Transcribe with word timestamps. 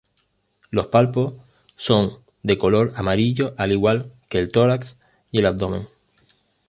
Los 0.71 0.87
palpos 0.87 1.35
son 1.75 2.09
de 2.41 2.57
color 2.57 2.91
amarillo, 2.95 3.53
al 3.59 3.71
igual 3.71 4.11
que 4.29 4.39
el 4.39 4.51
tórax 4.51 4.97
y 5.31 5.37
el 5.37 5.45
abdomen. 5.45 5.87